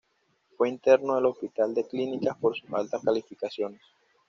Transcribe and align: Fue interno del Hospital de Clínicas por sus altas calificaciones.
Fue 0.57 0.67
interno 0.67 1.13
del 1.13 1.27
Hospital 1.27 1.75
de 1.75 1.87
Clínicas 1.87 2.35
por 2.37 2.57
sus 2.57 2.67
altas 2.73 3.03
calificaciones. 3.03 3.81